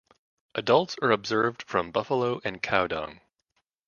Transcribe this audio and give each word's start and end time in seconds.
Adults 0.55 0.95
are 1.03 1.11
observed 1.11 1.61
from 1.61 1.91
buffalo 1.91 2.41
and 2.43 2.63
cow 2.63 2.87
dung. 2.87 3.21